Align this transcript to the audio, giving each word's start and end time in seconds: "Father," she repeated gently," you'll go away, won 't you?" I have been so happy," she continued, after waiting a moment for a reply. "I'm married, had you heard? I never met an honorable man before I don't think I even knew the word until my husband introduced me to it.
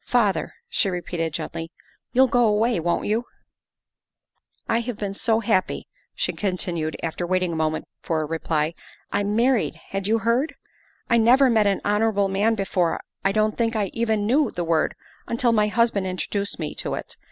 "Father," 0.17 0.55
she 0.67 0.89
repeated 0.89 1.31
gently," 1.31 1.71
you'll 2.11 2.25
go 2.27 2.47
away, 2.47 2.79
won 2.79 3.01
't 3.01 3.05
you?" 3.07 3.25
I 4.67 4.79
have 4.79 4.97
been 4.97 5.13
so 5.13 5.41
happy," 5.41 5.87
she 6.15 6.33
continued, 6.33 6.97
after 7.03 7.27
waiting 7.27 7.53
a 7.53 7.55
moment 7.55 7.85
for 8.01 8.19
a 8.21 8.25
reply. 8.25 8.73
"I'm 9.11 9.35
married, 9.35 9.75
had 9.89 10.07
you 10.07 10.17
heard? 10.17 10.55
I 11.07 11.17
never 11.17 11.51
met 11.51 11.67
an 11.67 11.81
honorable 11.85 12.29
man 12.29 12.55
before 12.55 12.99
I 13.23 13.31
don't 13.31 13.55
think 13.59 13.75
I 13.75 13.91
even 13.93 14.25
knew 14.25 14.49
the 14.49 14.63
word 14.63 14.95
until 15.27 15.51
my 15.51 15.67
husband 15.67 16.07
introduced 16.07 16.57
me 16.57 16.73
to 16.73 16.95
it. 16.95 17.15